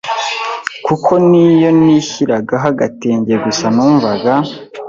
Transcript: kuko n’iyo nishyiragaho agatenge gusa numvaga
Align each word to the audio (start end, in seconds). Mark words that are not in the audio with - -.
kuko 0.85 1.11
n’iyo 1.29 1.69
nishyiragaho 1.79 2.65
agatenge 2.73 3.33
gusa 3.45 3.65
numvaga 3.75 4.33